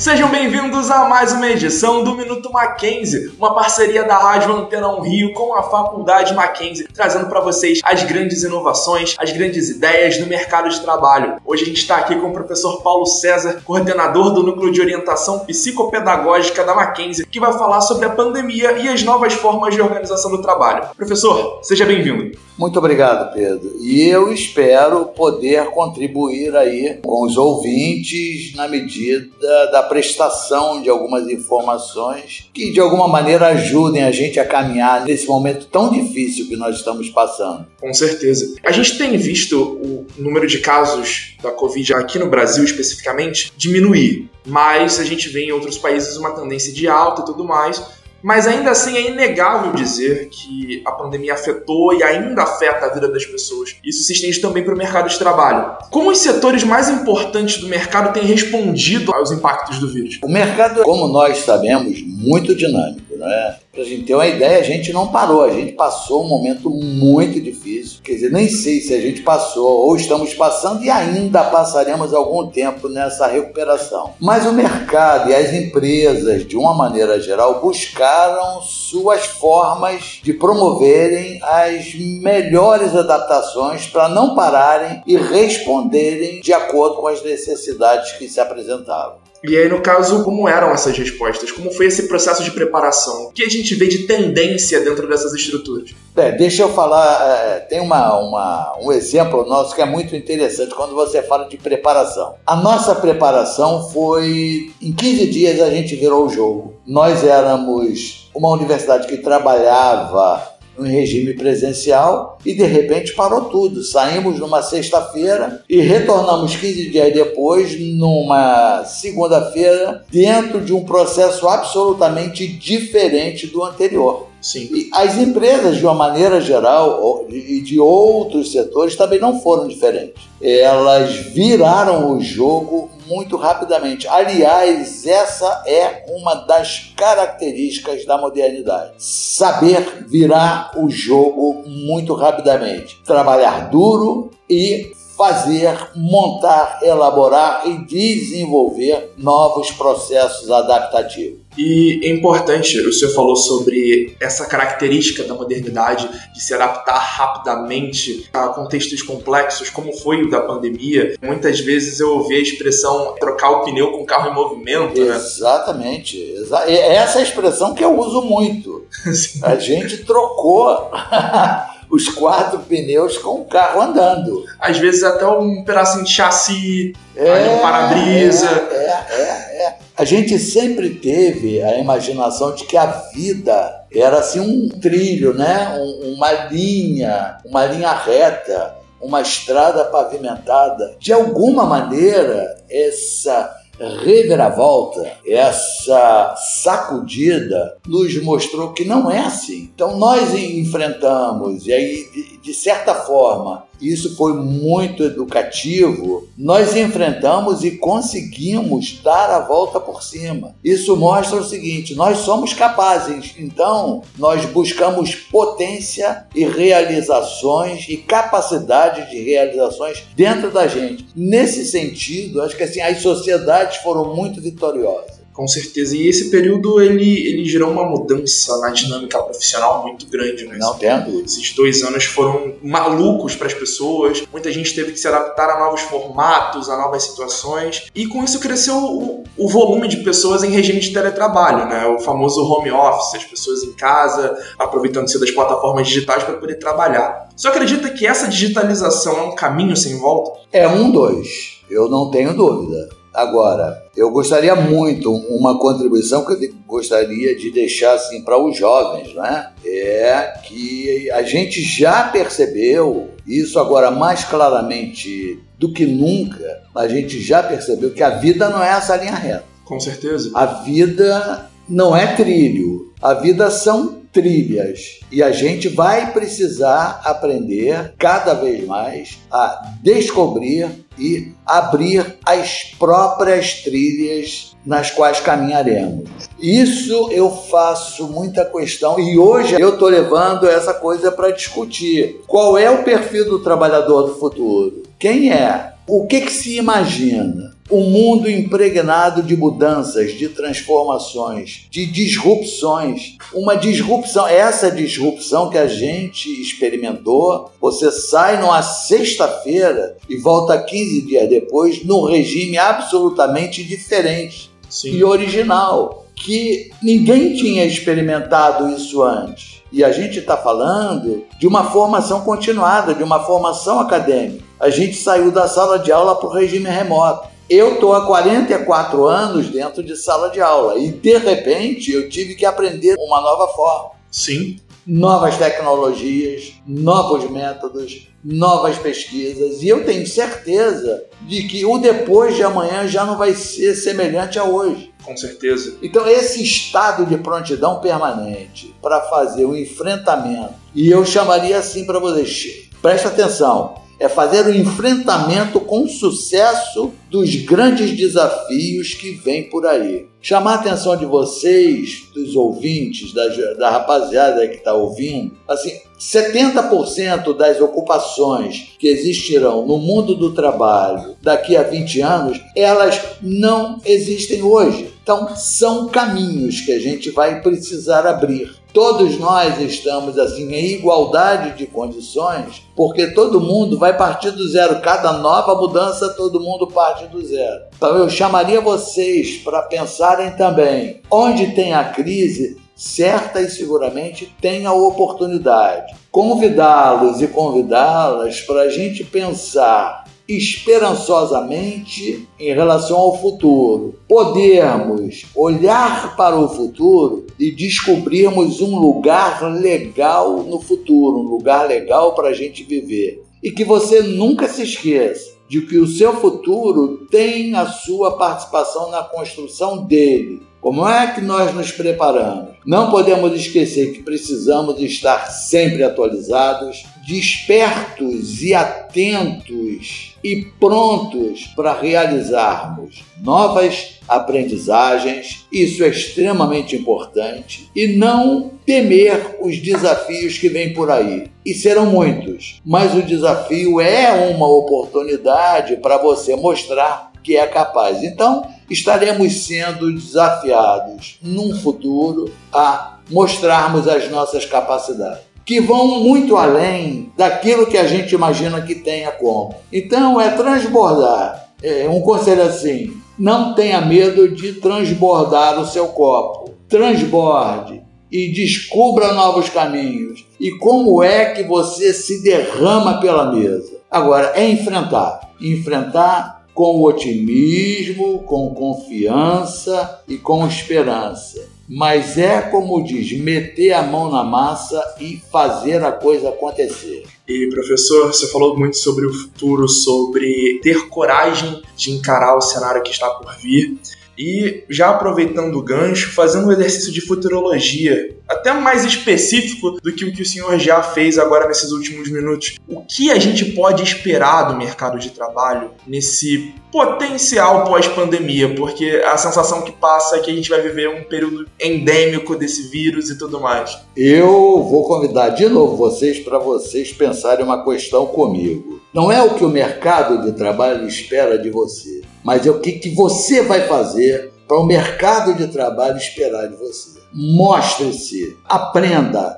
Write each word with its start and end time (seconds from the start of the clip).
Sejam 0.00 0.30
bem-vindos 0.30 0.90
a 0.90 1.04
mais 1.04 1.30
uma 1.30 1.46
edição 1.46 2.02
do 2.02 2.14
Minuto 2.14 2.50
Mackenzie, 2.50 3.34
uma 3.38 3.54
parceria 3.54 4.02
da 4.02 4.16
Rádio 4.16 4.50
Antena 4.56 4.88
1 4.88 5.00
Rio 5.02 5.34
com 5.34 5.54
a 5.54 5.62
Faculdade 5.62 6.32
Mackenzie, 6.32 6.88
trazendo 6.88 7.26
para 7.26 7.38
vocês 7.40 7.80
as 7.84 8.02
grandes 8.04 8.42
inovações, 8.42 9.14
as 9.18 9.30
grandes 9.30 9.68
ideias 9.68 10.16
do 10.16 10.26
mercado 10.26 10.70
de 10.70 10.80
trabalho. 10.80 11.36
Hoje 11.44 11.64
a 11.64 11.66
gente 11.66 11.82
está 11.82 11.98
aqui 11.98 12.16
com 12.16 12.30
o 12.30 12.32
professor 12.32 12.80
Paulo 12.80 13.04
César, 13.04 13.60
coordenador 13.62 14.32
do 14.32 14.42
Núcleo 14.42 14.72
de 14.72 14.80
Orientação 14.80 15.40
Psicopedagógica 15.40 16.64
da 16.64 16.74
Mackenzie, 16.74 17.26
que 17.26 17.38
vai 17.38 17.52
falar 17.52 17.82
sobre 17.82 18.06
a 18.06 18.10
pandemia 18.10 18.72
e 18.78 18.88
as 18.88 19.02
novas 19.02 19.34
formas 19.34 19.74
de 19.74 19.82
organização 19.82 20.30
do 20.30 20.40
trabalho. 20.40 20.88
Professor, 20.96 21.60
seja 21.62 21.84
bem-vindo. 21.84 22.38
Muito 22.60 22.78
obrigado, 22.78 23.32
Pedro. 23.32 23.72
E 23.80 24.02
eu 24.02 24.30
espero 24.30 25.06
poder 25.06 25.70
contribuir 25.70 26.54
aí 26.54 26.98
com 27.02 27.24
os 27.24 27.38
ouvintes 27.38 28.54
na 28.54 28.68
medida 28.68 29.30
da 29.72 29.82
prestação 29.84 30.82
de 30.82 30.90
algumas 30.90 31.26
informações 31.30 32.50
que 32.52 32.70
de 32.70 32.78
alguma 32.78 33.08
maneira 33.08 33.46
ajudem 33.46 34.04
a 34.04 34.12
gente 34.12 34.38
a 34.38 34.44
caminhar 34.44 35.06
nesse 35.06 35.26
momento 35.26 35.68
tão 35.68 35.90
difícil 35.90 36.48
que 36.48 36.54
nós 36.54 36.76
estamos 36.76 37.08
passando. 37.08 37.66
Com 37.80 37.94
certeza. 37.94 38.54
A 38.62 38.72
gente 38.72 38.98
tem 38.98 39.16
visto 39.16 39.58
o 39.58 40.06
número 40.18 40.46
de 40.46 40.58
casos 40.58 41.36
da 41.42 41.50
Covid 41.52 41.94
aqui 41.94 42.18
no 42.18 42.28
Brasil 42.28 42.62
especificamente 42.62 43.54
diminuir, 43.56 44.28
mas 44.44 45.00
a 45.00 45.04
gente 45.04 45.30
vê 45.30 45.46
em 45.46 45.52
outros 45.52 45.78
países 45.78 46.14
uma 46.18 46.32
tendência 46.32 46.74
de 46.74 46.86
alta 46.86 47.22
e 47.22 47.24
tudo 47.24 47.42
mais. 47.42 47.82
Mas 48.22 48.46
ainda 48.46 48.70
assim 48.70 48.96
é 48.96 49.10
inegável 49.10 49.72
dizer 49.72 50.28
que 50.28 50.82
a 50.86 50.92
pandemia 50.92 51.34
afetou 51.34 51.94
e 51.94 52.02
ainda 52.02 52.42
afeta 52.42 52.86
a 52.86 52.88
vida 52.90 53.08
das 53.08 53.24
pessoas. 53.24 53.76
Isso 53.84 54.02
se 54.02 54.12
estende 54.12 54.40
também 54.40 54.62
para 54.62 54.74
o 54.74 54.78
mercado 54.78 55.08
de 55.08 55.18
trabalho. 55.18 55.76
Como 55.90 56.10
os 56.10 56.18
setores 56.18 56.64
mais 56.64 56.88
importantes 56.88 57.58
do 57.60 57.68
mercado 57.68 58.12
têm 58.12 58.24
respondido 58.24 59.12
aos 59.14 59.30
impactos 59.30 59.78
do 59.78 59.88
vírus? 59.88 60.18
O 60.22 60.28
mercado, 60.28 60.82
como 60.82 61.08
nós 61.08 61.38
sabemos, 61.38 62.02
muito 62.04 62.54
dinâmico, 62.54 63.09
né? 63.20 63.56
Pra 63.72 63.84
gente 63.84 64.04
ter 64.04 64.14
uma 64.14 64.26
ideia, 64.26 64.58
a 64.58 64.62
gente 64.62 64.92
não 64.92 65.08
parou, 65.08 65.42
a 65.42 65.50
gente 65.50 65.72
passou 65.72 66.24
um 66.24 66.28
momento 66.28 66.68
muito 66.70 67.40
difícil. 67.40 68.00
Quer 68.02 68.14
dizer, 68.14 68.32
nem 68.32 68.48
sei 68.48 68.80
se 68.80 68.92
a 68.94 69.00
gente 69.00 69.22
passou 69.22 69.86
ou 69.86 69.96
estamos 69.96 70.34
passando 70.34 70.82
e 70.82 70.90
ainda 70.90 71.44
passaremos 71.44 72.12
algum 72.12 72.48
tempo 72.48 72.88
nessa 72.88 73.26
recuperação. 73.26 74.14
Mas 74.18 74.46
o 74.46 74.52
mercado 74.52 75.30
e 75.30 75.34
as 75.34 75.52
empresas, 75.52 76.46
de 76.46 76.56
uma 76.56 76.74
maneira 76.74 77.20
geral, 77.20 77.60
buscaram 77.60 78.60
suas 78.62 79.26
formas 79.26 80.20
de 80.22 80.32
promoverem 80.32 81.38
as 81.42 81.94
melhores 81.94 82.94
adaptações 82.96 83.86
para 83.86 84.08
não 84.08 84.34
pararem 84.34 85.02
e 85.06 85.16
responderem 85.16 86.40
de 86.40 86.52
acordo 86.52 86.96
com 86.96 87.06
as 87.06 87.22
necessidades 87.22 88.12
que 88.12 88.28
se 88.28 88.40
apresentavam. 88.40 89.19
E 89.42 89.56
aí, 89.56 89.68
no 89.68 89.80
caso, 89.80 90.22
como 90.22 90.46
eram 90.46 90.70
essas 90.70 90.96
respostas? 90.96 91.50
Como 91.50 91.72
foi 91.72 91.86
esse 91.86 92.06
processo 92.06 92.44
de 92.44 92.50
preparação? 92.50 93.24
O 93.24 93.32
que 93.32 93.42
a 93.42 93.48
gente 93.48 93.74
vê 93.74 93.88
de 93.88 94.00
tendência 94.00 94.80
dentro 94.80 95.08
dessas 95.08 95.32
estruturas? 95.32 95.90
É, 96.14 96.32
deixa 96.32 96.62
eu 96.62 96.68
falar, 96.68 97.26
é, 97.26 97.60
tem 97.60 97.80
uma, 97.80 98.18
uma, 98.18 98.78
um 98.82 98.92
exemplo 98.92 99.46
nosso 99.46 99.74
que 99.74 99.80
é 99.80 99.86
muito 99.86 100.14
interessante 100.14 100.74
quando 100.74 100.94
você 100.94 101.22
fala 101.22 101.48
de 101.48 101.56
preparação. 101.56 102.34
A 102.46 102.56
nossa 102.56 102.94
preparação 102.94 103.88
foi, 103.90 104.70
em 104.82 104.92
15 104.92 105.26
dias 105.26 105.60
a 105.60 105.70
gente 105.70 105.96
virou 105.96 106.26
o 106.26 106.28
jogo. 106.28 106.74
Nós 106.86 107.24
éramos 107.24 108.28
uma 108.34 108.50
universidade 108.50 109.06
que 109.06 109.16
trabalhava 109.18 110.59
em 110.86 110.90
regime 110.90 111.34
presencial 111.34 112.38
e 112.44 112.54
de 112.54 112.64
repente 112.64 113.14
parou 113.14 113.42
tudo. 113.42 113.82
Saímos 113.82 114.38
numa 114.38 114.62
sexta-feira 114.62 115.62
e 115.68 115.80
retornamos 115.80 116.56
15 116.56 116.90
dias 116.90 117.12
depois, 117.12 117.78
numa 117.78 118.84
segunda-feira, 118.84 120.04
dentro 120.10 120.60
de 120.60 120.72
um 120.72 120.84
processo 120.84 121.48
absolutamente 121.48 122.46
diferente 122.46 123.46
do 123.46 123.62
anterior. 123.62 124.29
Sim. 124.40 124.68
E 124.72 124.90
as 124.92 125.16
empresas, 125.18 125.76
de 125.76 125.84
uma 125.84 125.94
maneira 125.94 126.40
geral, 126.40 127.26
e 127.28 127.60
de 127.60 127.78
outros 127.78 128.52
setores, 128.52 128.96
também 128.96 129.20
não 129.20 129.40
foram 129.40 129.68
diferentes. 129.68 130.22
Elas 130.40 131.10
viraram 131.14 132.12
o 132.12 132.20
jogo 132.20 132.90
muito 133.06 133.36
rapidamente. 133.36 134.06
Aliás, 134.08 135.06
essa 135.06 135.62
é 135.66 136.06
uma 136.08 136.34
das 136.34 136.92
características 136.96 138.06
da 138.06 138.16
modernidade. 138.16 138.92
Saber 138.98 140.06
virar 140.08 140.72
o 140.76 140.88
jogo 140.88 141.64
muito 141.66 142.14
rapidamente. 142.14 142.96
Trabalhar 143.04 143.68
duro 143.68 144.30
e 144.48 144.92
fazer, 145.20 145.76
montar, 145.94 146.78
elaborar 146.82 147.68
e 147.68 147.84
desenvolver 147.84 149.12
novos 149.18 149.70
processos 149.70 150.50
adaptativos. 150.50 151.40
E 151.58 152.00
é 152.04 152.08
importante, 152.08 152.80
o 152.80 152.90
senhor 152.90 153.12
falou 153.12 153.36
sobre 153.36 154.16
essa 154.18 154.46
característica 154.46 155.22
da 155.24 155.34
modernidade 155.34 156.08
de 156.32 156.42
se 156.42 156.54
adaptar 156.54 156.96
rapidamente 156.96 158.30
a 158.32 158.48
contextos 158.48 159.02
complexos, 159.02 159.68
como 159.68 159.92
foi 159.92 160.22
o 160.22 160.30
da 160.30 160.40
pandemia. 160.40 161.14
Muitas 161.20 161.60
vezes 161.60 162.00
eu 162.00 162.16
ouvi 162.16 162.36
a 162.36 162.40
expressão 162.40 163.14
trocar 163.20 163.50
o 163.50 163.64
pneu 163.64 163.92
com 163.92 164.04
o 164.04 164.06
carro 164.06 164.30
em 164.30 164.34
movimento. 164.34 164.98
Né? 164.98 165.14
Exatamente. 165.14 166.34
Essa 166.66 167.18
é 167.18 167.20
a 167.20 167.24
expressão 167.24 167.74
que 167.74 167.84
eu 167.84 167.98
uso 167.98 168.22
muito. 168.22 168.86
a 169.44 169.56
gente 169.56 169.98
trocou. 169.98 170.90
os 171.90 172.08
quatro 172.08 172.60
pneus 172.60 173.18
com 173.18 173.40
o 173.40 173.44
carro 173.44 173.82
andando. 173.82 174.44
Às 174.58 174.78
vezes 174.78 175.02
até 175.02 175.26
um 175.26 175.64
pedacinho 175.64 176.04
de 176.04 176.10
chassi, 176.10 176.92
é, 177.16 177.50
um 177.50 177.58
para-brisa. 177.58 178.48
É, 178.70 179.04
é, 179.10 179.66
é, 179.66 179.78
A 179.96 180.04
gente 180.04 180.38
sempre 180.38 180.90
teve 180.90 181.60
a 181.62 181.78
imaginação 181.78 182.54
de 182.54 182.64
que 182.64 182.76
a 182.76 182.86
vida 182.86 183.86
era 183.92 184.18
assim 184.18 184.40
um 184.40 184.68
trilho, 184.80 185.34
né? 185.34 185.76
Um, 185.76 186.14
uma 186.14 186.32
linha, 186.50 187.38
uma 187.44 187.66
linha 187.66 187.92
reta, 187.92 188.76
uma 189.00 189.20
estrada 189.20 189.84
pavimentada. 189.86 190.96
De 191.00 191.12
alguma 191.12 191.64
maneira, 191.64 192.56
essa 192.70 193.59
reviravolta, 193.80 195.10
essa 195.26 196.34
sacudida, 196.36 197.78
nos 197.86 198.20
mostrou 198.22 198.72
que 198.72 198.84
não 198.84 199.10
é 199.10 199.18
assim. 199.20 199.70
Então 199.74 199.96
nós 199.96 200.34
enfrentamos, 200.34 201.66
e 201.66 201.72
aí, 201.72 202.39
de, 202.42 202.54
certa 202.54 202.94
forma, 202.94 203.64
isso 203.80 204.16
foi 204.16 204.34
muito 204.34 205.02
educativo, 205.02 206.28
nós 206.36 206.76
enfrentamos 206.76 207.64
e 207.64 207.72
conseguimos 207.72 209.00
dar 209.02 209.30
a 209.30 209.40
volta 209.40 209.80
por 209.80 210.02
cima. 210.02 210.54
Isso 210.62 210.96
mostra 210.96 211.38
o 211.38 211.44
seguinte: 211.44 211.94
nós 211.94 212.18
somos 212.18 212.52
capazes, 212.52 213.34
então 213.38 214.02
nós 214.18 214.44
buscamos 214.46 215.14
potência 215.14 216.26
e 216.34 216.44
realizações 216.44 217.88
e 217.88 217.96
capacidade 217.96 219.10
de 219.10 219.22
realizações 219.22 220.02
dentro 220.14 220.50
da 220.50 220.66
gente. 220.66 221.06
Nesse 221.16 221.64
sentido, 221.66 222.42
acho 222.42 222.56
que 222.56 222.64
assim, 222.64 222.80
as 222.80 223.00
sociedades 223.02 223.78
foram 223.78 224.14
muito 224.14 224.40
vitoriosas. 224.40 225.19
Com 225.32 225.46
certeza. 225.46 225.96
E 225.96 226.08
esse 226.08 226.30
período 226.30 226.80
ele, 226.80 227.28
ele 227.28 227.44
gerou 227.44 227.70
uma 227.70 227.84
mudança 227.84 228.58
na 228.58 228.70
dinâmica 228.70 229.22
profissional 229.22 229.82
muito 229.82 230.06
grande, 230.06 230.44
né? 230.44 230.56
Não 230.58 230.74
tendo. 230.74 231.22
Esses 231.22 231.54
dois 231.54 231.82
anos 231.82 232.04
foram 232.04 232.54
malucos 232.62 233.36
para 233.36 233.46
as 233.46 233.54
pessoas. 233.54 234.22
Muita 234.30 234.50
gente 234.50 234.74
teve 234.74 234.92
que 234.92 234.98
se 234.98 235.08
adaptar 235.08 235.50
a 235.50 235.58
novos 235.60 235.82
formatos, 235.82 236.68
a 236.68 236.76
novas 236.76 237.04
situações. 237.04 237.86
E 237.94 238.06
com 238.06 238.24
isso 238.24 238.40
cresceu 238.40 238.76
o, 238.76 239.24
o 239.36 239.48
volume 239.48 239.88
de 239.88 239.98
pessoas 239.98 240.42
em 240.42 240.50
regime 240.50 240.80
de 240.80 240.92
teletrabalho, 240.92 241.66
né? 241.66 241.86
O 241.86 242.00
famoso 242.00 242.42
home 242.42 242.70
office, 242.70 243.14
as 243.14 243.24
pessoas 243.24 243.62
em 243.62 243.72
casa, 243.72 244.36
aproveitando-se 244.58 245.18
das 245.18 245.30
plataformas 245.30 245.86
digitais 245.86 246.24
para 246.24 246.34
poder 246.34 246.56
trabalhar. 246.56 247.28
Você 247.36 247.48
acredita 247.48 247.88
que 247.90 248.06
essa 248.06 248.28
digitalização 248.28 249.18
é 249.18 249.22
um 249.22 249.34
caminho 249.34 249.76
sem 249.76 249.98
volta? 249.98 250.40
É 250.52 250.68
um 250.68 250.90
dois. 250.90 251.60
Eu 251.70 251.88
não 251.88 252.10
tenho 252.10 252.34
dúvida. 252.34 252.99
Agora, 253.12 253.82
eu 253.96 254.10
gostaria 254.10 254.54
muito, 254.54 255.12
uma 255.12 255.58
contribuição 255.58 256.24
que 256.24 256.32
eu 256.32 256.54
gostaria 256.66 257.36
de 257.36 257.50
deixar 257.50 257.94
assim, 257.94 258.22
para 258.22 258.38
os 258.38 258.56
jovens, 258.56 259.14
né? 259.14 259.50
é 259.64 260.34
que 260.44 261.10
a 261.10 261.22
gente 261.22 261.60
já 261.62 262.04
percebeu 262.04 263.10
isso 263.26 263.58
agora 263.58 263.90
mais 263.90 264.24
claramente 264.24 265.38
do 265.58 265.72
que 265.72 265.84
nunca, 265.86 266.62
a 266.74 266.88
gente 266.88 267.20
já 267.20 267.42
percebeu 267.42 267.92
que 267.92 268.02
a 268.02 268.10
vida 268.10 268.48
não 268.48 268.62
é 268.62 268.68
essa 268.68 268.96
linha 268.96 269.14
reta. 269.14 269.44
Com 269.64 269.78
certeza. 269.78 270.30
A 270.34 270.46
vida 270.46 271.50
não 271.68 271.96
é 271.96 272.14
trilho, 272.14 272.92
a 273.00 273.14
vida 273.14 273.50
são 273.50 273.99
trilhas 274.12 275.00
e 275.10 275.22
a 275.22 275.30
gente 275.30 275.68
vai 275.68 276.12
precisar 276.12 277.00
aprender 277.04 277.94
cada 277.98 278.34
vez 278.34 278.66
mais 278.66 279.18
a 279.30 279.72
descobrir 279.82 280.68
e 280.98 281.32
abrir 281.46 282.18
as 282.24 282.64
próprias 282.78 283.62
trilhas 283.62 284.56
nas 284.66 284.90
quais 284.90 285.20
caminharemos. 285.20 286.08
Isso 286.38 287.10
eu 287.12 287.30
faço 287.30 288.06
muita 288.08 288.44
questão 288.44 288.98
e 289.00 289.18
hoje 289.18 289.58
eu 289.58 289.74
estou 289.74 289.88
levando 289.88 290.48
essa 290.48 290.74
coisa 290.74 291.10
para 291.10 291.30
discutir. 291.30 292.20
Qual 292.26 292.58
é 292.58 292.70
o 292.70 292.82
perfil 292.84 293.28
do 293.30 293.38
trabalhador 293.38 294.02
do 294.02 294.14
futuro? 294.16 294.82
Quem 294.98 295.32
é? 295.32 295.69
O 295.92 296.06
que, 296.06 296.20
que 296.20 296.32
se 296.32 296.56
imagina? 296.56 297.50
um 297.68 297.88
mundo 297.88 298.28
impregnado 298.28 299.22
de 299.22 299.36
mudanças, 299.36 300.12
de 300.18 300.28
transformações, 300.28 301.66
de 301.70 301.86
disrupções. 301.86 303.16
Uma 303.32 303.54
disrupção, 303.54 304.26
essa 304.26 304.72
disrupção 304.72 305.48
que 305.50 305.56
a 305.56 305.68
gente 305.68 306.28
experimentou, 306.42 307.52
você 307.60 307.92
sai 307.92 308.40
numa 308.40 308.60
sexta-feira 308.60 309.96
e 310.08 310.16
volta 310.16 310.60
15 310.60 311.02
dias 311.02 311.28
depois 311.28 311.84
num 311.84 312.06
regime 312.06 312.58
absolutamente 312.58 313.62
diferente 313.62 314.50
Sim. 314.68 314.90
e 314.90 315.04
original, 315.04 316.06
que 316.16 316.72
ninguém 316.82 317.34
tinha 317.34 317.64
experimentado 317.64 318.68
isso 318.68 319.00
antes. 319.00 319.59
E 319.72 319.84
a 319.84 319.92
gente 319.92 320.18
está 320.18 320.36
falando 320.36 321.24
de 321.38 321.46
uma 321.46 321.64
formação 321.64 322.22
continuada, 322.22 322.94
de 322.94 323.02
uma 323.02 323.20
formação 323.24 323.78
acadêmica. 323.80 324.44
A 324.58 324.68
gente 324.68 324.96
saiu 324.96 325.30
da 325.30 325.48
sala 325.48 325.78
de 325.78 325.92
aula 325.92 326.16
para 326.16 326.28
o 326.28 326.32
regime 326.32 326.68
remoto. 326.68 327.28
Eu 327.48 327.74
estou 327.74 327.94
há 327.94 328.06
44 328.06 329.06
anos 329.06 329.48
dentro 329.48 329.82
de 329.82 329.96
sala 329.96 330.30
de 330.30 330.40
aula 330.40 330.78
e 330.78 330.90
de 330.90 331.18
repente 331.18 331.90
eu 331.90 332.08
tive 332.08 332.34
que 332.34 332.44
aprender 332.44 332.94
uma 332.98 333.20
nova 333.20 333.48
forma. 333.48 333.90
Sim. 334.10 334.58
Novas 334.86 335.36
tecnologias, 335.36 336.54
novos 336.66 337.30
métodos, 337.30 338.08
novas 338.24 338.78
pesquisas 338.78 339.62
e 339.62 339.68
eu 339.68 339.84
tenho 339.84 340.06
certeza 340.06 341.04
de 341.22 341.44
que 341.44 341.64
o 341.64 341.78
depois 341.78 342.36
de 342.36 342.42
amanhã 342.42 342.86
já 342.86 343.04
não 343.04 343.16
vai 343.16 343.34
ser 343.34 343.74
semelhante 343.74 344.38
a 344.38 344.44
hoje. 344.44 344.90
Com 345.02 345.16
certeza. 345.16 345.76
Então, 345.82 346.06
esse 346.06 346.42
estado 346.42 347.06
de 347.06 347.16
prontidão 347.16 347.80
permanente 347.80 348.74
para 348.82 349.00
fazer 349.02 349.44
o 349.44 349.56
enfrentamento, 349.56 350.54
e 350.74 350.90
eu 350.90 351.04
chamaria 351.04 351.58
assim 351.58 351.84
para 351.84 351.98
vocês: 351.98 352.68
presta 352.82 353.08
atenção, 353.08 353.74
é 354.00 354.08
fazer 354.08 354.46
o 354.46 354.56
enfrentamento 354.56 355.60
com 355.60 355.86
sucesso 355.86 356.90
dos 357.10 357.34
grandes 357.36 357.94
desafios 357.94 358.94
que 358.94 359.10
vêm 359.10 359.50
por 359.50 359.66
aí. 359.66 360.06
Chamar 360.22 360.52
a 360.52 360.54
atenção 360.54 360.96
de 360.96 361.04
vocês, 361.04 362.04
dos 362.14 362.34
ouvintes, 362.34 363.12
da, 363.12 363.26
da 363.54 363.70
rapaziada 363.70 364.48
que 364.48 364.56
está 364.56 364.72
ouvindo, 364.74 365.32
assim, 365.46 365.72
70% 365.98 367.36
das 367.36 367.60
ocupações 367.60 368.74
que 368.78 368.88
existirão 368.88 369.66
no 369.66 369.76
mundo 369.76 370.14
do 370.14 370.32
trabalho 370.32 371.16
daqui 371.22 371.54
a 371.56 371.62
20 371.62 372.00
anos, 372.00 372.40
elas 372.56 373.00
não 373.20 373.78
existem 373.84 374.42
hoje. 374.42 374.90
Então, 375.02 375.34
são 375.36 375.88
caminhos 375.88 376.60
que 376.60 376.72
a 376.72 376.78
gente 376.78 377.10
vai 377.10 377.42
precisar 377.42 378.06
abrir. 378.06 378.59
Todos 378.72 379.18
nós 379.18 379.60
estamos 379.60 380.16
assim 380.16 380.52
em 380.52 380.74
igualdade 380.74 381.58
de 381.58 381.66
condições, 381.66 382.62
porque 382.76 383.08
todo 383.08 383.40
mundo 383.40 383.76
vai 383.76 383.96
partir 383.96 384.30
do 384.30 384.48
zero. 384.48 384.80
Cada 384.80 385.12
nova 385.14 385.56
mudança, 385.56 386.10
todo 386.10 386.40
mundo 386.40 386.68
parte 386.68 387.06
do 387.06 387.24
zero. 387.24 387.62
Então 387.76 387.96
eu 387.96 388.08
chamaria 388.08 388.60
vocês 388.60 389.38
para 389.38 389.62
pensarem 389.62 390.30
também 390.36 391.00
onde 391.10 391.48
tem 391.48 391.74
a 391.74 391.84
crise, 391.84 392.58
certa 392.76 393.40
e 393.40 393.50
seguramente 393.50 394.32
tem 394.40 394.66
a 394.66 394.72
oportunidade. 394.72 395.92
Convidá-los 396.10 397.20
e 397.20 397.26
convidá-las 397.26 398.40
para 398.40 398.62
a 398.62 398.68
gente 398.68 399.02
pensar 399.02 400.04
esperançosamente 400.36 402.28
em 402.38 402.54
relação 402.54 402.96
ao 402.96 403.20
futuro. 403.20 403.94
Podermos 404.08 405.26
olhar 405.34 406.16
para 406.16 406.38
o 406.38 406.48
futuro 406.48 407.26
e 407.38 407.50
descobrirmos 407.50 408.60
um 408.60 408.78
lugar 408.78 409.42
legal 409.52 410.42
no 410.42 410.60
futuro, 410.60 411.18
um 411.18 411.28
lugar 411.28 411.66
legal 411.66 412.14
para 412.14 412.28
a 412.28 412.34
gente 412.34 412.62
viver. 412.62 413.22
E 413.42 413.50
que 413.50 413.64
você 413.64 414.02
nunca 414.02 414.46
se 414.48 414.62
esqueça 414.62 415.40
de 415.48 415.62
que 415.62 415.78
o 415.78 415.86
seu 415.86 416.14
futuro 416.14 417.06
tem 417.10 417.54
a 417.56 417.66
sua 417.66 418.16
participação 418.16 418.88
na 418.90 419.02
construção 419.02 419.84
dele. 419.84 420.42
Como 420.60 420.86
é 420.86 421.14
que 421.14 421.22
nós 421.22 421.54
nos 421.54 421.72
preparamos? 421.72 422.50
Não 422.66 422.90
podemos 422.90 423.32
esquecer 423.32 423.94
que 423.94 424.02
precisamos 424.02 424.78
estar 424.78 425.30
sempre 425.30 425.82
atualizados, 425.82 426.84
despertos 427.06 428.42
e 428.42 428.52
atentos 428.52 430.14
e 430.22 430.44
prontos 430.60 431.44
para 431.56 431.72
realizarmos 431.72 433.02
novas 433.22 433.98
aprendizagens, 434.06 435.46
isso 435.50 435.82
é 435.82 435.88
extremamente 435.88 436.76
importante, 436.76 437.70
e 437.74 437.96
não 437.96 438.50
temer 438.66 439.38
os 439.40 439.58
desafios 439.58 440.36
que 440.36 440.50
vêm 440.50 440.74
por 440.74 440.90
aí. 440.90 441.30
E 441.42 441.54
serão 441.54 441.86
muitos, 441.86 442.60
mas 442.66 442.94
o 442.94 443.02
desafio 443.02 443.80
é 443.80 444.12
uma 444.30 444.46
oportunidade 444.46 445.76
para 445.78 445.96
você 445.96 446.36
mostrar 446.36 447.10
que 447.22 447.36
é 447.36 447.46
capaz. 447.46 448.02
Então, 448.02 448.46
estaremos 448.70 449.44
sendo 449.44 449.92
desafiados 449.92 451.18
num 451.20 451.54
futuro 451.58 452.32
a 452.52 452.98
mostrarmos 453.10 453.88
as 453.88 454.08
nossas 454.10 454.46
capacidades 454.46 455.30
que 455.50 455.60
vão 455.60 456.00
muito 456.00 456.36
além 456.36 457.12
daquilo 457.16 457.66
que 457.66 457.76
a 457.76 457.84
gente 457.84 458.14
imagina 458.14 458.62
que 458.62 458.74
tenha 458.74 459.10
como. 459.10 459.56
Então 459.72 460.20
é 460.20 460.30
transbordar. 460.30 461.48
É 461.60 461.88
um 461.88 462.00
conselho 462.02 462.42
assim: 462.42 462.96
não 463.18 463.52
tenha 463.52 463.80
medo 463.80 464.28
de 464.28 464.52
transbordar 464.52 465.60
o 465.60 465.66
seu 465.66 465.88
copo. 465.88 466.52
Transborde 466.68 467.82
e 468.12 468.32
descubra 468.32 469.12
novos 469.12 469.48
caminhos. 469.48 470.24
E 470.38 470.52
como 470.52 471.02
é 471.02 471.32
que 471.32 471.42
você 471.42 471.92
se 471.92 472.22
derrama 472.22 473.00
pela 473.00 473.32
mesa? 473.32 473.78
Agora 473.90 474.32
é 474.36 474.48
enfrentar. 474.48 475.32
Enfrentar 475.40 476.39
com 476.54 476.82
otimismo, 476.82 478.20
com 478.20 478.54
confiança 478.54 480.02
e 480.08 480.16
com 480.16 480.46
esperança 480.46 481.48
mas 481.72 482.18
é 482.18 482.42
como 482.42 482.82
diz, 482.82 483.16
meter 483.20 483.72
a 483.74 483.82
mão 483.82 484.10
na 484.10 484.24
massa 484.24 484.82
e 485.00 485.22
fazer 485.30 485.84
a 485.84 485.92
coisa 485.92 486.30
acontecer. 486.30 487.04
E 487.28 487.48
professor, 487.48 488.08
você 488.08 488.26
falou 488.26 488.58
muito 488.58 488.76
sobre 488.76 489.06
o 489.06 489.14
futuro, 489.14 489.68
sobre 489.68 490.58
ter 490.64 490.88
coragem 490.88 491.62
de 491.76 491.92
encarar 491.92 492.36
o 492.36 492.40
cenário 492.40 492.82
que 492.82 492.90
está 492.90 493.08
por 493.10 493.32
vir. 493.36 493.78
E 494.22 494.64
já 494.68 494.90
aproveitando 494.90 495.56
o 495.56 495.62
gancho, 495.62 496.12
fazendo 496.12 496.48
um 496.48 496.52
exercício 496.52 496.92
de 496.92 497.00
futurologia, 497.00 498.14
até 498.28 498.52
mais 498.52 498.84
específico 498.84 499.80
do 499.82 499.92
que 499.94 500.04
o 500.04 500.12
que 500.12 500.20
o 500.20 500.26
senhor 500.26 500.58
já 500.58 500.82
fez 500.82 501.18
agora 501.18 501.48
nesses 501.48 501.72
últimos 501.72 502.10
minutos. 502.10 502.56
O 502.68 502.82
que 502.82 503.10
a 503.10 503.18
gente 503.18 503.46
pode 503.52 503.82
esperar 503.82 504.42
do 504.42 504.58
mercado 504.58 504.98
de 504.98 505.08
trabalho 505.08 505.70
nesse 505.86 506.52
potencial 506.70 507.64
pós-pandemia? 507.64 508.54
Porque 508.54 509.02
a 509.10 509.16
sensação 509.16 509.62
que 509.62 509.72
passa 509.72 510.16
é 510.16 510.20
que 510.20 510.30
a 510.30 510.34
gente 510.34 510.50
vai 510.50 510.60
viver 510.60 510.90
um 510.90 511.02
período 511.04 511.46
endêmico 511.58 512.36
desse 512.36 512.68
vírus 512.68 513.08
e 513.08 513.16
tudo 513.16 513.40
mais. 513.40 513.78
Eu 513.96 514.62
vou 514.62 514.84
convidar 514.84 515.30
de 515.30 515.48
novo 515.48 515.76
vocês 515.76 516.18
para 516.18 516.38
vocês 516.38 516.92
pensarem 516.92 517.42
uma 517.42 517.64
questão 517.64 518.04
comigo. 518.04 518.82
Não 518.92 519.10
é 519.10 519.22
o 519.22 519.34
que 519.34 519.44
o 519.44 519.48
mercado 519.48 520.26
de 520.26 520.36
trabalho 520.36 520.86
espera 520.86 521.38
de 521.38 521.48
você 521.48 521.99
mas 522.24 522.46
é 522.46 522.50
o 522.50 522.60
que, 522.60 522.72
que 522.72 522.90
você 522.90 523.42
vai 523.42 523.66
fazer 523.66 524.32
para 524.46 524.58
o 524.58 524.66
mercado 524.66 525.34
de 525.34 525.46
trabalho 525.46 525.96
esperar 525.96 526.48
de 526.48 526.56
você. 526.56 526.98
Mostre-se, 527.12 528.36
aprenda, 528.44 529.36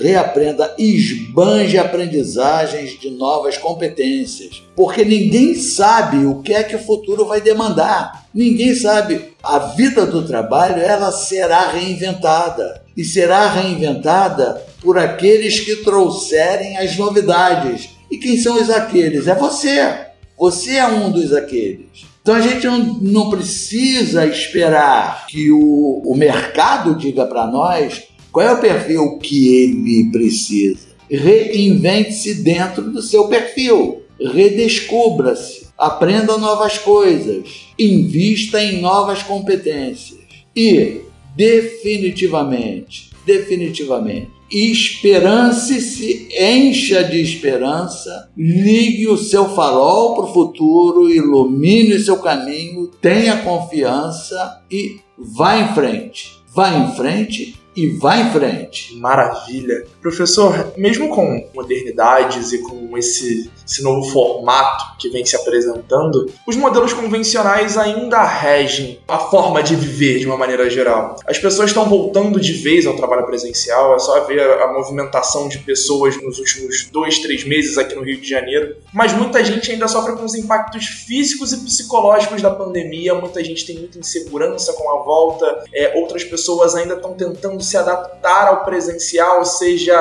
reaprenda, 0.00 0.74
esbanje 0.78 1.78
aprendizagens 1.78 2.98
de 2.98 3.10
novas 3.10 3.58
competências, 3.58 4.62
porque 4.74 5.04
ninguém 5.04 5.54
sabe 5.54 6.24
o 6.24 6.40
que 6.40 6.54
é 6.54 6.62
que 6.62 6.76
o 6.76 6.82
futuro 6.82 7.26
vai 7.26 7.40
demandar. 7.40 8.26
Ninguém 8.32 8.74
sabe. 8.74 9.34
A 9.42 9.58
vida 9.58 10.06
do 10.06 10.26
trabalho 10.26 10.80
ela 10.80 11.12
será 11.12 11.68
reinventada 11.68 12.82
e 12.96 13.04
será 13.04 13.48
reinventada 13.48 14.64
por 14.80 14.98
aqueles 14.98 15.60
que 15.60 15.76
trouxerem 15.76 16.78
as 16.78 16.96
novidades. 16.96 17.90
E 18.10 18.16
quem 18.16 18.38
são 18.38 18.60
os 18.60 18.70
aqueles? 18.70 19.26
É 19.26 19.34
você. 19.34 20.06
Você 20.38 20.76
é 20.76 20.86
um 20.86 21.10
dos 21.10 21.32
aqueles. 21.32 22.13
Então 22.24 22.36
a 22.36 22.40
gente 22.40 22.66
não, 22.66 23.28
precisa 23.28 24.26
esperar 24.26 25.26
que 25.26 25.50
o, 25.52 26.00
o 26.06 26.16
mercado 26.16 26.94
diga 26.94 27.26
para 27.26 27.46
nós 27.46 28.04
qual 28.32 28.46
é 28.46 28.50
o 28.50 28.60
perfil 28.62 29.18
que 29.18 29.54
ele 29.54 30.10
precisa. 30.10 30.86
Reinvente-se 31.10 32.36
dentro 32.36 32.90
do 32.90 33.02
seu 33.02 33.28
perfil. 33.28 34.04
Redescubra-se. 34.18 35.66
Aprenda 35.76 36.38
novas 36.38 36.78
coisas. 36.78 37.66
Invista 37.78 38.58
em 38.58 38.80
novas 38.80 39.22
competências. 39.22 40.20
E, 40.56 41.02
definitivamente, 41.36 43.10
definitivamente, 43.24 44.30
esperance-se, 44.50 46.28
encha 46.38 47.02
de 47.02 47.20
esperança, 47.20 48.30
ligue 48.36 49.08
o 49.08 49.16
seu 49.16 49.48
farol 49.48 50.14
para 50.14 50.24
o 50.24 50.32
futuro, 50.32 51.10
ilumine 51.10 51.94
o 51.94 52.04
seu 52.04 52.18
caminho, 52.18 52.88
tenha 53.00 53.38
confiança 53.38 54.62
e 54.70 55.00
vá 55.18 55.58
em 55.58 55.74
frente. 55.74 56.38
Vá 56.54 56.72
em 56.72 56.94
frente 56.94 57.60
e 57.74 57.88
vá 57.88 58.18
em 58.18 58.30
frente. 58.30 58.94
Maravilha. 58.96 59.84
Professor, 60.04 60.74
mesmo 60.76 61.08
com 61.08 61.48
modernidades 61.54 62.52
e 62.52 62.58
com 62.58 62.94
esse, 62.98 63.50
esse 63.66 63.82
novo 63.82 64.06
formato 64.10 64.98
que 64.98 65.08
vem 65.08 65.24
se 65.24 65.34
apresentando, 65.34 66.30
os 66.46 66.56
modelos 66.56 66.92
convencionais 66.92 67.78
ainda 67.78 68.22
regem 68.22 69.00
a 69.08 69.16
forma 69.16 69.62
de 69.62 69.74
viver 69.74 70.18
de 70.18 70.26
uma 70.26 70.36
maneira 70.36 70.68
geral. 70.68 71.16
As 71.26 71.38
pessoas 71.38 71.70
estão 71.70 71.88
voltando 71.88 72.38
de 72.38 72.52
vez 72.52 72.86
ao 72.86 72.94
trabalho 72.94 73.24
presencial, 73.24 73.96
é 73.96 73.98
só 73.98 74.22
ver 74.24 74.42
a 74.42 74.70
movimentação 74.74 75.48
de 75.48 75.60
pessoas 75.60 76.22
nos 76.22 76.38
últimos 76.38 76.84
dois, 76.92 77.20
três 77.20 77.42
meses 77.42 77.78
aqui 77.78 77.94
no 77.94 78.02
Rio 78.02 78.20
de 78.20 78.28
Janeiro, 78.28 78.76
mas 78.92 79.14
muita 79.14 79.42
gente 79.42 79.72
ainda 79.72 79.88
sofre 79.88 80.16
com 80.16 80.24
os 80.26 80.34
impactos 80.34 80.84
físicos 80.84 81.50
e 81.54 81.64
psicológicos 81.64 82.42
da 82.42 82.50
pandemia, 82.50 83.14
muita 83.14 83.42
gente 83.42 83.64
tem 83.64 83.78
muita 83.78 83.98
insegurança 83.98 84.74
com 84.74 84.90
a 84.90 85.02
volta, 85.02 85.64
é, 85.72 85.98
outras 85.98 86.24
pessoas 86.24 86.74
ainda 86.74 86.92
estão 86.92 87.14
tentando 87.14 87.62
se 87.62 87.78
adaptar 87.78 88.48
ao 88.48 88.66
presencial, 88.66 89.42
seja 89.46 89.93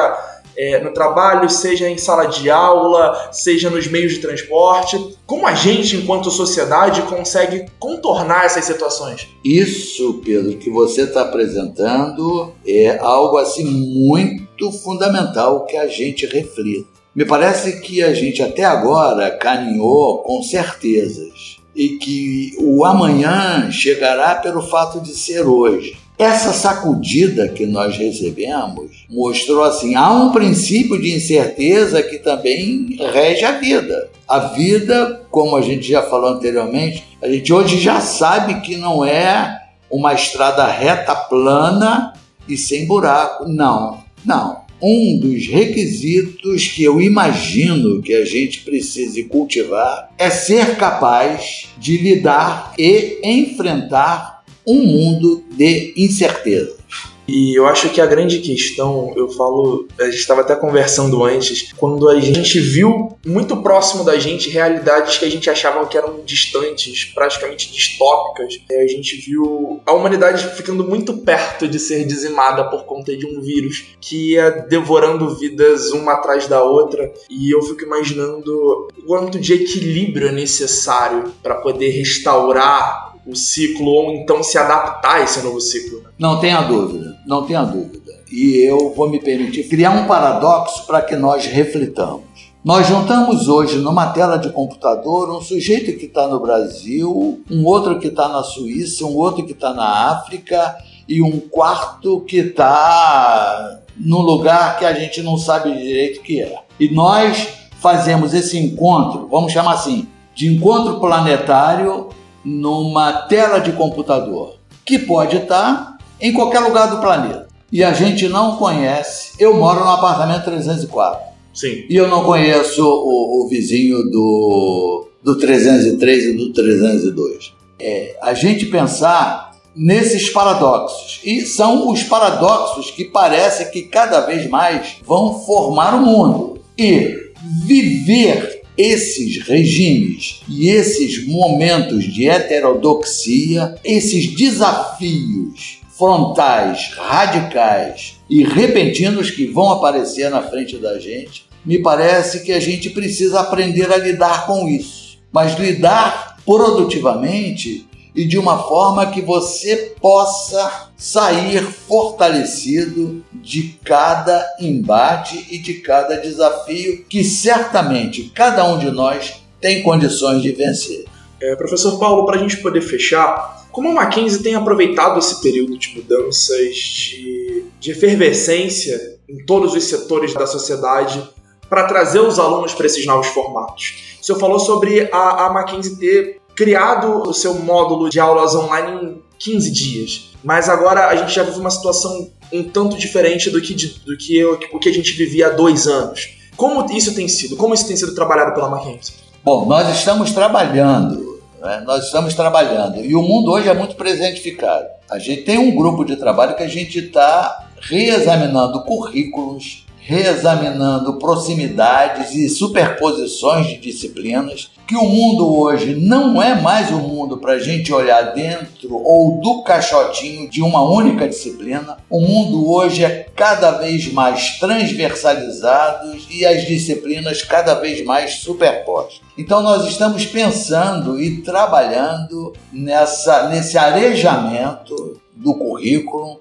é, 0.55 0.79
no 0.83 0.93
trabalho, 0.93 1.49
seja 1.49 1.89
em 1.89 1.97
sala 1.97 2.25
de 2.25 2.49
aula, 2.49 3.29
seja 3.31 3.69
nos 3.69 3.87
meios 3.87 4.13
de 4.13 4.19
transporte. 4.19 5.17
Como 5.25 5.47
a 5.47 5.53
gente, 5.53 5.95
enquanto 5.95 6.29
sociedade, 6.29 7.01
consegue 7.03 7.65
contornar 7.79 8.45
essas 8.45 8.65
situações? 8.65 9.27
Isso, 9.43 10.21
Pedro, 10.23 10.57
que 10.57 10.69
você 10.69 11.03
está 11.03 11.21
apresentando 11.23 12.53
é 12.65 12.97
algo 12.99 13.37
assim 13.37 13.65
muito 13.65 14.71
fundamental 14.71 15.65
que 15.65 15.75
a 15.75 15.87
gente 15.87 16.25
reflita. 16.25 16.87
Me 17.15 17.25
parece 17.25 17.79
que 17.81 18.01
a 18.01 18.13
gente 18.13 18.41
até 18.41 18.63
agora 18.63 19.29
caminhou 19.37 20.23
com 20.23 20.41
certezas 20.41 21.57
e 21.75 21.89
que 21.97 22.55
o 22.59 22.85
amanhã 22.85 23.69
chegará 23.71 24.35
pelo 24.35 24.61
fato 24.61 24.99
de 24.99 25.13
ser 25.15 25.47
hoje. 25.47 25.97
Essa 26.23 26.53
sacudida 26.53 27.49
que 27.49 27.65
nós 27.65 27.97
recebemos 27.97 29.05
mostrou 29.09 29.61
assim: 29.61 29.93
há 29.93 30.09
um 30.09 30.31
princípio 30.31 30.99
de 30.99 31.13
incerteza 31.13 32.01
que 32.01 32.17
também 32.17 32.95
rege 33.11 33.43
a 33.43 33.59
vida. 33.59 34.09
A 34.25 34.39
vida, 34.39 35.21
como 35.29 35.57
a 35.57 35.61
gente 35.61 35.85
já 35.85 36.01
falou 36.01 36.29
anteriormente, 36.29 37.03
a 37.21 37.27
gente 37.27 37.51
hoje 37.51 37.77
já 37.77 37.99
sabe 37.99 38.61
que 38.61 38.77
não 38.77 39.03
é 39.03 39.63
uma 39.91 40.13
estrada 40.13 40.65
reta 40.65 41.13
plana 41.13 42.13
e 42.47 42.55
sem 42.55 42.87
buraco. 42.87 43.45
Não, 43.49 44.01
não. 44.23 44.63
Um 44.81 45.19
dos 45.19 45.45
requisitos 45.47 46.69
que 46.69 46.85
eu 46.85 47.01
imagino 47.01 48.01
que 48.01 48.13
a 48.13 48.23
gente 48.23 48.61
precise 48.61 49.25
cultivar 49.25 50.09
é 50.17 50.29
ser 50.29 50.77
capaz 50.77 51.67
de 51.77 51.97
lidar 51.97 52.73
e 52.77 53.19
enfrentar 53.23 54.32
um 54.65 54.83
mundo 54.83 55.43
de 55.51 55.93
incerteza. 55.97 56.83
E 57.27 57.57
eu 57.57 57.65
acho 57.65 57.89
que 57.89 58.01
a 58.01 58.05
grande 58.05 58.39
questão, 58.39 59.13
eu 59.15 59.29
falo, 59.29 59.87
a 59.99 60.05
gente 60.05 60.17
estava 60.17 60.41
até 60.41 60.55
conversando 60.55 61.23
antes, 61.23 61.71
quando 61.77 62.09
a 62.09 62.19
gente 62.19 62.59
viu 62.59 63.17
muito 63.25 63.57
próximo 63.57 64.03
da 64.03 64.19
gente 64.19 64.49
realidades 64.49 65.17
que 65.17 65.25
a 65.25 65.31
gente 65.31 65.49
achava 65.49 65.85
que 65.87 65.97
eram 65.97 66.21
distantes, 66.25 67.05
praticamente 67.05 67.71
distópicas, 67.71 68.59
a 68.69 68.87
gente 68.87 69.15
viu 69.17 69.81
a 69.85 69.93
humanidade 69.93 70.53
ficando 70.55 70.83
muito 70.83 71.17
perto 71.19 71.67
de 71.67 71.79
ser 71.79 72.05
dizimada 72.05 72.65
por 72.65 72.83
conta 72.83 73.15
de 73.15 73.25
um 73.25 73.41
vírus 73.41 73.95
que 74.01 74.33
ia 74.33 74.49
devorando 74.49 75.33
vidas 75.35 75.91
uma 75.91 76.13
atrás 76.13 76.47
da 76.47 76.61
outra. 76.61 77.11
E 77.29 77.51
eu 77.51 77.61
fico 77.61 77.83
imaginando 77.83 78.89
o 78.97 79.03
quanto 79.07 79.39
de 79.39 79.53
equilíbrio 79.53 80.27
é 80.27 80.31
necessário 80.31 81.31
para 81.41 81.55
poder 81.55 81.89
restaurar 81.89 83.12
o 83.25 83.35
ciclo 83.35 83.87
ou 83.87 84.13
então 84.13 84.43
se 84.43 84.57
adaptar 84.57 85.15
a 85.15 85.23
esse 85.23 85.41
novo 85.41 85.61
ciclo. 85.61 86.03
Não 86.17 86.39
tenha 86.39 86.61
dúvida, 86.61 87.17
não 87.25 87.43
tenha 87.45 87.63
dúvida. 87.63 88.13
E 88.31 88.57
eu 88.67 88.93
vou 88.95 89.09
me 89.09 89.19
permitir 89.19 89.67
criar 89.69 89.91
um 89.91 90.07
paradoxo 90.07 90.85
para 90.87 91.01
que 91.01 91.15
nós 91.15 91.45
reflitamos. 91.45 92.53
Nós 92.63 92.87
juntamos 92.87 93.49
hoje 93.49 93.77
numa 93.77 94.07
tela 94.07 94.37
de 94.37 94.49
computador 94.49 95.29
um 95.29 95.41
sujeito 95.41 95.97
que 95.97 96.05
está 96.05 96.27
no 96.27 96.39
Brasil, 96.39 97.41
um 97.51 97.65
outro 97.65 97.99
que 97.99 98.07
está 98.07 98.29
na 98.29 98.41
Suíça, 98.41 99.05
um 99.05 99.17
outro 99.17 99.45
que 99.45 99.51
está 99.51 99.73
na 99.73 100.11
África 100.11 100.77
e 101.07 101.21
um 101.21 101.39
quarto 101.39 102.21
que 102.21 102.37
está 102.37 103.81
num 103.97 104.21
lugar 104.21 104.79
que 104.79 104.85
a 104.85 104.93
gente 104.93 105.21
não 105.21 105.37
sabe 105.37 105.77
direito 105.77 106.21
que 106.21 106.41
é. 106.41 106.57
E 106.79 106.89
nós 106.89 107.49
fazemos 107.81 108.33
esse 108.33 108.57
encontro, 108.57 109.27
vamos 109.29 109.51
chamar 109.51 109.73
assim, 109.73 110.07
de 110.33 110.47
encontro 110.47 111.01
planetário 111.01 112.09
numa 112.43 113.13
tela 113.23 113.59
de 113.59 113.71
computador, 113.71 114.57
que 114.85 114.99
pode 114.99 115.37
estar 115.37 115.97
em 116.19 116.33
qualquer 116.33 116.59
lugar 116.59 116.89
do 116.89 116.99
planeta. 116.99 117.47
E 117.71 117.83
a 117.83 117.91
gente 117.93 118.27
não 118.27 118.57
conhece. 118.57 119.33
Eu 119.39 119.55
moro 119.55 119.79
no 119.79 119.89
apartamento 119.89 120.45
304. 120.45 121.33
Sim. 121.53 121.85
E 121.89 121.95
eu 121.95 122.07
não 122.07 122.23
conheço 122.23 122.83
o, 122.85 123.43
o 123.43 123.47
vizinho 123.47 124.03
do, 124.09 125.07
do 125.23 125.37
303 125.37 126.25
e 126.25 126.33
do 126.33 126.53
302. 126.53 127.53
É, 127.79 128.17
a 128.21 128.33
gente 128.33 128.67
pensar 128.67 129.53
nesses 129.75 130.29
paradoxos. 130.29 131.19
E 131.23 131.41
são 131.41 131.89
os 131.89 132.03
paradoxos 132.03 132.91
que 132.91 133.05
parece 133.05 133.71
que 133.71 133.83
cada 133.83 134.21
vez 134.21 134.47
mais 134.49 134.97
vão 135.03 135.39
formar 135.39 135.95
o 135.95 136.05
mundo. 136.05 136.59
E 136.77 137.31
viver 137.65 138.62
esses 138.77 139.45
regimes 139.45 140.41
e 140.47 140.69
esses 140.69 141.25
momentos 141.27 142.03
de 142.03 142.27
heterodoxia, 142.27 143.75
esses 143.83 144.33
desafios 144.35 145.79
frontais, 145.97 146.91
radicais 146.95 148.15
e 148.29 148.43
repentinos 148.43 149.29
que 149.29 149.45
vão 149.45 149.71
aparecer 149.71 150.29
na 150.29 150.41
frente 150.41 150.77
da 150.77 150.99
gente, 150.99 151.45
me 151.65 151.79
parece 151.79 152.43
que 152.43 152.51
a 152.51 152.59
gente 152.59 152.89
precisa 152.89 153.39
aprender 153.39 153.91
a 153.91 153.97
lidar 153.97 154.45
com 154.45 154.67
isso. 154.67 155.17
Mas 155.31 155.57
lidar 155.57 156.37
produtivamente 156.45 157.87
e 158.15 158.25
de 158.25 158.37
uma 158.37 158.57
forma 158.63 159.07
que 159.07 159.21
você 159.21 159.95
possa 159.99 160.89
sair 160.95 161.63
fortalecido 161.63 163.23
de 163.33 163.79
cada 163.83 164.45
embate 164.59 165.47
e 165.49 165.57
de 165.57 165.75
cada 165.75 166.17
desafio 166.17 167.03
que 167.05 167.23
certamente 167.23 168.31
cada 168.33 168.65
um 168.65 168.77
de 168.77 168.91
nós 168.91 169.41
tem 169.59 169.81
condições 169.81 170.41
de 170.41 170.51
vencer. 170.51 171.05
É, 171.41 171.55
professor 171.55 171.97
Paulo, 171.99 172.25
para 172.25 172.37
a 172.37 172.39
gente 172.39 172.57
poder 172.57 172.81
fechar, 172.81 173.65
como 173.71 173.89
a 173.89 173.93
Mackenzie 173.93 174.43
tem 174.43 174.55
aproveitado 174.55 175.17
esse 175.17 175.41
período 175.41 175.77
de 175.77 175.95
mudanças, 175.95 176.75
de, 176.75 177.65
de 177.79 177.91
efervescência 177.91 179.17
em 179.27 179.43
todos 179.45 179.73
os 179.73 179.85
setores 179.85 180.33
da 180.33 180.45
sociedade 180.45 181.27
para 181.69 181.87
trazer 181.87 182.19
os 182.19 182.37
alunos 182.37 182.73
para 182.73 182.85
esses 182.85 183.05
novos 183.05 183.27
formatos? 183.27 184.15
O 184.21 184.23
senhor 184.23 184.39
falou 184.39 184.59
sobre 184.59 185.09
a, 185.11 185.47
a 185.47 185.53
Mackenzie 185.53 185.97
ter 185.97 186.39
criado 186.55 187.27
o 187.27 187.33
seu 187.33 187.55
módulo 187.55 188.09
de 188.09 188.19
aulas 188.19 188.55
online 188.55 189.05
em 189.05 189.21
15 189.39 189.71
dias. 189.71 190.29
Mas 190.43 190.69
agora 190.69 191.07
a 191.07 191.15
gente 191.15 191.33
já 191.33 191.43
vive 191.43 191.59
uma 191.59 191.71
situação 191.71 192.29
um 192.51 192.63
tanto 192.63 192.97
diferente 192.97 193.49
do 193.49 193.59
que, 193.59 193.73
do 194.05 194.15
que 194.15 194.45
o 194.45 194.79
que 194.79 194.89
a 194.89 194.93
gente 194.93 195.13
vivia 195.13 195.47
há 195.47 195.49
dois 195.49 195.87
anos. 195.87 196.29
Como 196.55 196.85
isso 196.95 197.15
tem 197.15 197.27
sido? 197.27 197.57
Como 197.57 197.73
isso 197.73 197.87
tem 197.87 197.95
sido 197.95 198.13
trabalhado 198.13 198.53
pela 198.53 198.69
Mackenzie? 198.69 199.15
Bom, 199.43 199.65
nós 199.65 199.89
estamos 199.89 200.31
trabalhando, 200.31 201.41
né? 201.59 201.83
nós 201.85 202.05
estamos 202.05 202.33
trabalhando 202.33 203.03
e 203.03 203.15
o 203.15 203.21
mundo 203.21 203.51
hoje 203.51 203.67
é 203.67 203.73
muito 203.73 203.95
presentificado. 203.95 204.85
A 205.09 205.17
gente 205.17 205.41
tem 205.43 205.57
um 205.57 205.75
grupo 205.75 206.05
de 206.05 206.15
trabalho 206.15 206.55
que 206.55 206.63
a 206.63 206.67
gente 206.67 206.99
está 206.99 207.69
reexaminando 207.81 208.83
currículos, 208.83 209.82
reexaminando 210.05 211.17
proximidades 211.17 212.35
e 212.35 212.49
superposições 212.49 213.67
de 213.67 213.77
disciplinas, 213.77 214.71
que 214.85 214.95
o 214.95 215.05
mundo 215.05 215.57
hoje 215.57 215.95
não 215.95 216.41
é 216.41 216.59
mais 216.59 216.91
um 216.91 216.99
mundo 216.99 217.37
para 217.37 217.53
a 217.53 217.59
gente 217.59 217.93
olhar 217.93 218.33
dentro 218.33 218.93
ou 218.93 219.39
do 219.39 219.63
caixotinho 219.63 220.49
de 220.49 220.61
uma 220.61 220.83
única 220.83 221.27
disciplina. 221.27 221.97
O 222.09 222.19
mundo 222.19 222.69
hoje 222.69 223.05
é 223.05 223.27
cada 223.33 223.71
vez 223.71 224.11
mais 224.11 224.59
transversalizado 224.59 226.15
e 226.29 226.45
as 226.45 226.65
disciplinas 226.67 227.41
cada 227.41 227.75
vez 227.75 228.03
mais 228.03 228.39
superpostas. 228.39 229.21
Então 229.37 229.63
nós 229.63 229.87
estamos 229.87 230.25
pensando 230.25 231.19
e 231.19 231.41
trabalhando 231.41 232.53
nessa, 232.71 233.47
nesse 233.47 233.77
arejamento 233.77 235.22
do 235.35 235.55
currículo 235.55 236.39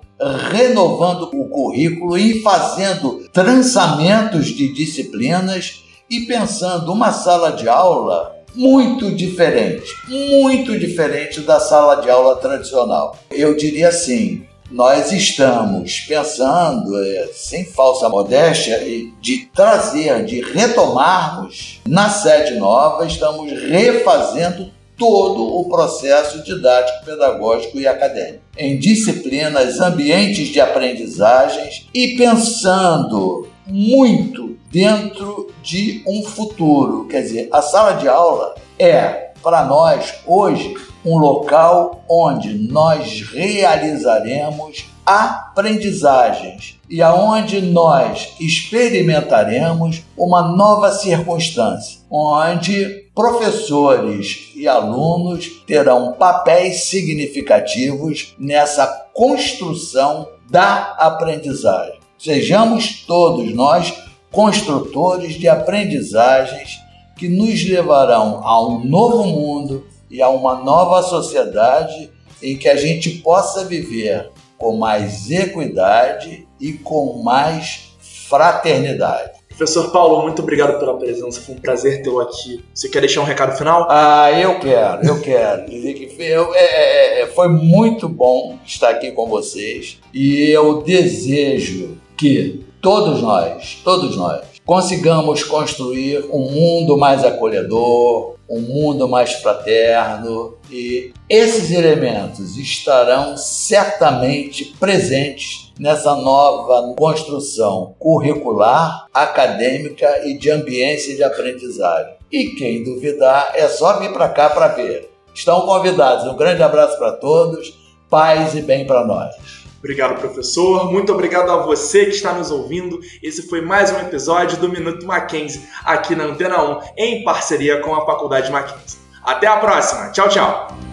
renovando 0.51 1.31
o 1.33 1.49
currículo 1.49 2.17
e 2.17 2.43
fazendo 2.43 3.29
trançamentos 3.33 4.47
de 4.47 4.73
disciplinas 4.73 5.83
e 6.09 6.21
pensando 6.21 6.93
uma 6.93 7.13
sala 7.13 7.53
de 7.53 7.69
aula 7.69 8.37
muito 8.55 9.11
diferente, 9.11 9.91
muito 10.09 10.79
diferente 10.79 11.41
da 11.41 11.59
sala 11.59 11.97
de 11.97 12.11
aula 12.11 12.37
tradicional. 12.37 13.17
Eu 13.31 13.57
diria 13.57 13.89
assim, 13.89 14.45
nós 14.71 15.11
estamos 15.11 16.01
pensando, 16.01 17.03
é, 17.03 17.31
sem 17.33 17.65
falsa 17.65 18.09
modéstia, 18.11 18.79
de 19.21 19.47
trazer, 19.55 20.25
de 20.25 20.41
retomarmos 20.41 21.81
na 21.87 22.11
sede 22.11 22.59
nova, 22.59 23.07
estamos 23.07 23.51
refazendo 23.51 24.71
todo 24.97 25.59
o 25.59 25.69
processo 25.69 26.43
didático, 26.43 27.05
pedagógico 27.05 27.79
e 27.79 27.87
acadêmico, 27.87 28.43
em 28.57 28.79
disciplinas, 28.79 29.81
ambientes 29.81 30.49
de 30.49 30.61
aprendizagens 30.61 31.89
e 31.93 32.17
pensando 32.17 33.49
muito 33.67 34.57
dentro 34.71 35.51
de 35.63 36.03
um 36.07 36.23
futuro. 36.23 37.07
Quer 37.07 37.23
dizer, 37.23 37.49
a 37.53 37.63
sala 37.63 37.93
de 37.93 38.09
aula 38.09 38.55
é, 38.79 39.33
para 39.43 39.65
nós, 39.65 40.15
hoje, 40.27 40.75
um 41.05 41.19
local 41.19 42.05
onde 42.09 42.55
nós 42.55 43.23
realizaremos 43.23 44.87
aprendizagens 45.05 46.79
e 46.89 47.03
aonde 47.03 47.61
nós 47.61 48.35
experimentaremos 48.39 50.03
uma 50.17 50.43
nova 50.43 50.93
circunstância, 50.93 52.01
onde 52.09 53.02
professores 53.15 54.51
e 54.55 54.67
alunos 54.67 55.63
terão 55.67 56.13
papéis 56.13 56.85
significativos 56.85 58.35
nessa 58.39 58.87
construção 59.13 60.29
da 60.51 60.95
aprendizagem. 60.99 62.01
Sejamos 62.19 63.05
todos 63.07 63.53
nós 63.55 63.93
construtores 64.31 65.35
de 65.35 65.49
aprendizagens 65.49 66.81
que 67.17 67.29
nos 67.29 67.63
levarão 67.69 68.41
a 68.45 68.67
um 68.67 68.85
novo 68.85 69.25
mundo 69.25 69.87
e 70.11 70.23
a 70.23 70.29
uma 70.29 70.57
nova 70.57 71.03
sociedade 71.03 72.11
em 72.43 72.57
que 72.57 72.69
a 72.69 72.77
gente 72.77 73.11
possa 73.19 73.65
viver 73.65 74.31
com 74.57 74.77
mais 74.77 75.31
equidade 75.31 76.47
e 76.59 76.73
com 76.73 77.23
mais 77.23 77.93
fraternidade. 78.01 79.42
Professor 79.57 79.91
Paulo, 79.91 80.23
muito 80.23 80.43
obrigado 80.43 80.79
pela 80.79 80.97
presença, 80.97 81.41
foi 81.41 81.55
um 81.55 81.59
prazer 81.59 82.03
tê-lo 82.03 82.21
aqui. 82.21 82.65
Você 82.75 82.89
quer 82.89 83.01
deixar 83.01 83.21
um 83.21 83.25
recado 83.25 83.57
final? 83.57 83.87
Ah, 83.91 84.31
eu 84.33 84.59
quero, 84.59 85.07
eu 85.07 85.21
quero. 85.21 85.67
Dizer 85.67 85.95
que 85.95 86.09
foi, 86.09 86.25
é, 86.25 86.41
é, 86.55 87.23
é, 87.23 87.27
foi 87.29 87.49
muito 87.49 88.09
bom 88.09 88.59
estar 88.65 88.91
aqui 88.91 89.13
com 89.13 89.29
vocês 89.29 89.99
e 90.13 90.51
eu 90.51 90.83
desejo 90.83 91.97
que 92.17 92.65
todos 92.81 93.23
nós, 93.23 93.81
todos 93.85 94.17
nós, 94.17 94.43
consigamos 94.65 95.45
construir 95.45 96.25
um 96.31 96.51
mundo 96.51 96.97
mais 96.97 97.25
acolhedor, 97.25 98.37
um 98.49 98.61
mundo 98.61 99.09
mais 99.09 99.33
fraterno 99.35 100.57
e 100.71 101.13
esses 101.29 101.71
elementos 101.71 102.57
estarão 102.57 103.37
certamente 103.37 104.75
presentes 104.79 105.72
nessa 105.83 106.15
nova 106.15 106.95
construção 106.95 107.97
curricular, 107.99 109.09
acadêmica 109.13 110.25
e 110.25 110.39
de 110.39 110.49
ambiência 110.49 111.17
de 111.17 111.25
aprendizagem. 111.25 112.15
E 112.31 112.51
quem 112.51 112.85
duvidar 112.85 113.51
é 113.57 113.67
só 113.67 113.99
vir 113.99 114.13
para 114.13 114.29
cá 114.29 114.49
para 114.49 114.69
ver. 114.69 115.11
Estão 115.35 115.63
convidados. 115.63 116.25
Um 116.33 116.37
grande 116.37 116.63
abraço 116.63 116.97
para 116.99 117.11
todos, 117.11 117.77
paz 118.09 118.55
e 118.55 118.63
bem 118.63 118.87
para 118.87 119.05
nós. 119.05 119.35
Obrigado, 119.81 120.21
professor. 120.21 120.93
Muito 120.93 121.13
obrigado 121.13 121.51
a 121.51 121.57
você 121.57 122.05
que 122.05 122.13
está 122.13 122.33
nos 122.33 122.53
ouvindo. 122.53 123.01
Esse 123.21 123.49
foi 123.49 123.61
mais 123.61 123.91
um 123.91 123.99
episódio 123.99 124.59
do 124.59 124.69
Minuto 124.69 125.05
Mackenzie, 125.05 125.63
aqui 125.85 126.15
na 126.15 126.27
Antena 126.27 126.63
1, 126.63 126.81
em 126.97 127.25
parceria 127.25 127.81
com 127.81 127.93
a 127.93 128.07
Faculdade 128.07 128.53
Mackenzie. 128.53 129.01
Até 129.25 129.49
a 129.49 129.57
próxima. 129.57 130.13
Tchau, 130.13 130.29
tchau. 130.29 130.92